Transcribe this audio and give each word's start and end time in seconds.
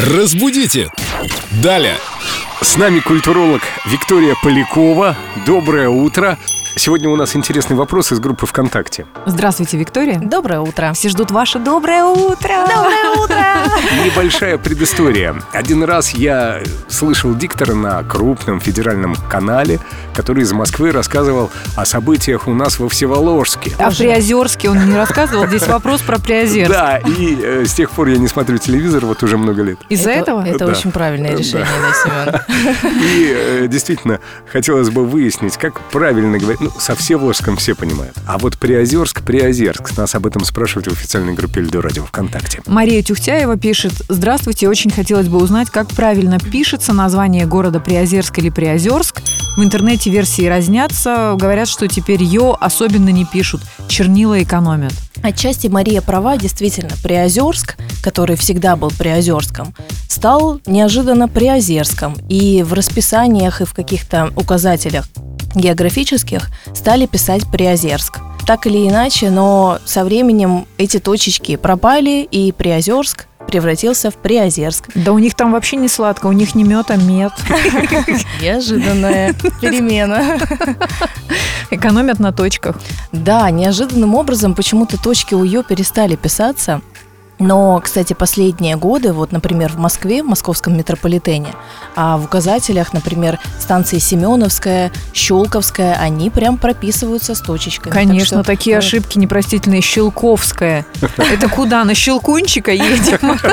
Разбудите! 0.00 0.90
Далее! 1.62 1.96
С 2.62 2.78
нами 2.78 3.00
культуролог 3.00 3.60
Виктория 3.84 4.34
Полякова. 4.42 5.14
Доброе 5.44 5.90
утро. 5.90 6.38
Сегодня 6.74 7.10
у 7.10 7.16
нас 7.16 7.36
интересный 7.36 7.76
вопрос 7.76 8.10
из 8.10 8.18
группы 8.18 8.46
ВКонтакте. 8.46 9.06
Здравствуйте, 9.26 9.76
Виктория. 9.76 10.18
Доброе 10.18 10.60
утро. 10.60 10.92
Все 10.94 11.10
ждут 11.10 11.30
ваше 11.30 11.58
доброе 11.58 12.04
утро. 12.04 12.66
Доброе 12.66 13.10
утро. 13.22 13.39
Небольшая 14.14 14.58
предыстория. 14.58 15.36
Один 15.52 15.84
раз 15.84 16.10
я 16.10 16.60
слышал 16.88 17.32
диктора 17.34 17.74
на 17.74 18.02
крупном 18.02 18.60
федеральном 18.60 19.14
канале, 19.14 19.78
который 20.14 20.42
из 20.42 20.52
Москвы 20.52 20.90
рассказывал 20.90 21.50
о 21.76 21.84
событиях 21.86 22.48
у 22.48 22.52
нас 22.54 22.78
во 22.80 22.88
Всеволожске. 22.88 23.72
А 23.78 23.90
в 23.90 23.96
Приозерске 23.96 24.68
он 24.70 24.84
не 24.88 24.96
рассказывал. 24.96 25.46
Здесь 25.46 25.66
вопрос 25.68 26.00
про 26.00 26.18
Приозерск. 26.18 26.70
Да, 26.72 26.98
и 26.98 27.38
э, 27.40 27.64
с 27.64 27.72
тех 27.72 27.90
пор 27.92 28.08
я 28.08 28.18
не 28.18 28.26
смотрю 28.26 28.58
телевизор 28.58 29.06
вот 29.06 29.22
уже 29.22 29.38
много 29.38 29.62
лет. 29.62 29.78
Из-за 29.88 30.10
Это- 30.10 30.20
этого? 30.32 30.44
Это 30.46 30.66
Да. 30.66 30.72
очень 30.72 30.90
правильное 30.90 31.36
решение, 31.36 31.66
да, 31.80 32.42
Семен? 32.42 33.00
И 33.02 33.32
э, 33.36 33.66
действительно, 33.68 34.18
хотелось 34.50 34.90
бы 34.90 35.06
выяснить, 35.06 35.56
как 35.56 35.80
правильно 35.90 36.36
говорить. 36.38 36.60
Ну, 36.60 36.70
со 36.78 36.96
Всеволожском 36.96 37.56
все 37.56 37.74
понимают. 37.76 38.14
А 38.26 38.38
вот 38.38 38.58
Приозерск, 38.58 39.22
Приозерск. 39.22 39.96
Нас 39.96 40.14
об 40.16 40.26
этом 40.26 40.44
спрашивают 40.44 40.88
в 40.88 40.92
официальной 40.92 41.34
группе 41.34 41.60
Эльдо 41.60 41.80
Радио 41.80 42.04
ВКонтакте. 42.04 42.60
Мария 42.66 43.02
Тюхтяева 43.02 43.56
пишет 43.56 43.92
«Здравствуйте, 44.08 44.68
очень 44.68 44.90
хотелось 44.90 45.28
бы 45.28 45.38
узнать, 45.38 45.70
как 45.70 45.88
правильно 45.88 46.38
пишется 46.38 46.92
название 46.92 47.46
города 47.46 47.80
Приозерск 47.80 48.38
или 48.38 48.50
Приозерск. 48.50 49.22
В 49.56 49.62
интернете 49.62 50.10
версии 50.10 50.46
разнятся. 50.46 51.34
Говорят, 51.36 51.68
что 51.68 51.88
теперь 51.88 52.22
«ё» 52.22 52.56
особенно 52.60 53.10
не 53.10 53.24
пишут. 53.24 53.60
Чернила 53.88 54.42
экономят. 54.42 54.92
Отчасти 55.22 55.66
Мария 55.66 56.00
права, 56.00 56.36
действительно, 56.36 56.92
Приозерск, 57.02 57.76
который 58.02 58.36
всегда 58.36 58.76
был 58.76 58.90
Приозерском, 58.90 59.74
стал 60.08 60.60
неожиданно 60.66 61.28
Приозерском. 61.28 62.16
И 62.28 62.62
в 62.62 62.72
расписаниях 62.72 63.60
и 63.60 63.64
в 63.64 63.74
каких-то 63.74 64.32
указателях 64.36 65.08
географических 65.54 66.48
стали 66.74 67.06
писать 67.06 67.42
Приозерск. 67.50 68.20
Так 68.46 68.66
или 68.66 68.88
иначе, 68.88 69.30
но 69.30 69.78
со 69.84 70.04
временем 70.04 70.66
эти 70.78 70.98
точечки 70.98 71.56
пропали, 71.56 72.26
и 72.30 72.52
Приозерск 72.52 73.26
превратился 73.50 74.12
в 74.12 74.14
Приозерск. 74.14 74.90
Да 74.94 75.12
у 75.12 75.18
них 75.18 75.34
там 75.34 75.50
вообще 75.50 75.76
не 75.76 75.88
сладко, 75.88 76.26
у 76.26 76.32
них 76.32 76.54
не 76.54 76.62
мед, 76.62 76.86
а 76.90 76.96
мед. 76.96 77.32
Неожиданная 78.40 79.32
перемена. 79.60 80.38
Экономят 81.70 82.20
на 82.20 82.32
точках. 82.32 82.76
Да, 83.10 83.50
неожиданным 83.50 84.14
образом 84.14 84.54
почему-то 84.54 85.02
точки 85.02 85.34
у 85.34 85.42
Ё 85.42 85.64
перестали 85.64 86.14
писаться. 86.14 86.80
Но, 87.40 87.80
кстати, 87.82 88.12
последние 88.12 88.76
годы, 88.76 89.12
вот, 89.12 89.32
например, 89.32 89.72
в 89.72 89.78
Москве, 89.78 90.22
в 90.22 90.26
московском 90.26 90.76
метрополитене, 90.76 91.54
а 91.96 92.18
в 92.18 92.26
указателях, 92.26 92.92
например, 92.92 93.40
станции 93.58 93.98
Семеновская, 93.98 94.92
Щелковская, 95.14 95.94
они 95.94 96.28
прям 96.28 96.58
прописываются 96.58 97.34
с 97.34 97.40
точечками. 97.40 97.92
Так 97.92 98.02
Конечно, 98.02 98.38
что, 98.38 98.44
такие 98.44 98.76
э, 98.76 98.78
ошибки 98.78 99.18
непростительные. 99.18 99.80
Щелковская. 99.80 100.84
Это 101.16 101.48
куда? 101.48 101.82
На 101.84 101.94
Щелкунчика 101.94 102.70
едем? 102.72 103.38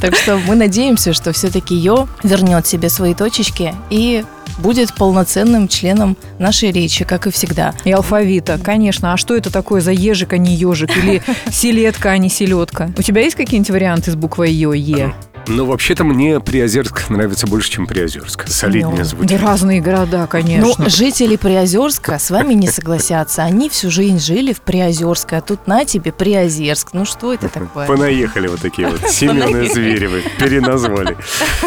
Так 0.00 0.14
что 0.16 0.36
мы 0.36 0.54
надеемся, 0.54 1.12
что 1.12 1.32
все-таки 1.32 1.74
Ё 1.74 2.06
вернет 2.22 2.66
себе 2.66 2.88
свои 2.88 3.14
точечки 3.14 3.74
и 3.88 4.24
будет 4.58 4.94
полноценным 4.94 5.68
членом 5.68 6.16
нашей 6.38 6.70
речи, 6.70 7.04
как 7.04 7.26
и 7.26 7.30
всегда. 7.30 7.74
И 7.84 7.92
алфавита, 7.92 8.58
конечно. 8.58 9.12
А 9.12 9.16
что 9.16 9.36
это 9.36 9.52
такое 9.52 9.80
за 9.80 9.92
ежик, 9.92 10.32
а 10.32 10.38
не 10.38 10.54
ежик? 10.54 10.96
Или 10.96 11.22
селедка, 11.50 12.10
а 12.10 12.18
не 12.18 12.28
селедка? 12.28 12.90
У 12.96 13.02
тебя 13.02 13.22
есть 13.22 13.36
какие-нибудь 13.36 13.70
варианты 13.70 14.10
с 14.10 14.16
буквой 14.16 14.52
Ё, 14.52 14.72
Е? 14.72 15.14
Но 15.46 15.66
вообще-то 15.66 16.04
мне 16.04 16.40
Приозерск 16.40 17.10
нравится 17.10 17.46
больше, 17.46 17.70
чем 17.70 17.86
Приозерск. 17.86 18.46
Солиднее 18.48 18.98
Ну, 18.98 19.04
звучит. 19.04 19.38
Да 19.38 19.44
разные 19.46 19.80
города, 19.80 20.26
конечно. 20.26 20.74
Ну, 20.78 20.88
жители 20.90 21.36
Приозерска 21.36 22.18
с 22.18 22.30
вами 22.30 22.54
не 22.54 22.68
согласятся. 22.68 23.42
Они 23.42 23.68
всю 23.68 23.90
жизнь 23.90 24.18
жили 24.20 24.52
в 24.52 24.60
Приозерске, 24.60 25.36
а 25.36 25.40
тут 25.40 25.66
на 25.66 25.84
тебе 25.84 26.12
Приозерск. 26.12 26.90
Ну 26.92 27.04
что 27.04 27.32
это 27.34 27.48
такое? 27.48 27.86
Понаехали 27.86 28.46
вот 28.48 28.60
такие 28.60 28.88
вот 28.88 29.08
Семены 29.10 29.68
Зверевы, 29.68 30.22
переназвали. 30.38 31.16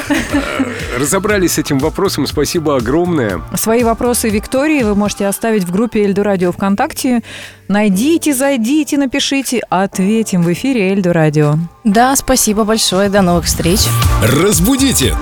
Э, 0.10 1.00
Разобрались 1.00 1.54
с 1.54 1.58
этим 1.58 1.80
вопросом, 1.80 2.28
спасибо 2.28 2.78
огромное. 2.78 3.42
Свои 3.56 3.84
вопросы 3.84 4.30
Виктории 4.30 4.84
вы 4.84 4.96
можете 4.96 5.28
оставить 5.28 5.64
в 5.64 5.72
группе 5.72 6.04
Эльдо 6.04 6.24
Радио 6.24 6.52
ВКонтакте. 6.52 7.22
Найдите, 7.68 8.34
зайдите, 8.34 8.98
напишите. 8.98 9.62
Ответим 9.70 10.44
в 10.44 10.54
эфире 10.54 10.92
Эльдо 10.92 11.14
Радио. 11.14 11.56
Да, 11.84 12.16
спасибо 12.16 12.64
большое. 12.64 13.10
До 13.10 13.22
новых 13.22 13.46
встреч. 13.46 13.80
Разбудите! 14.22 15.16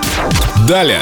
Далее! 0.68 1.00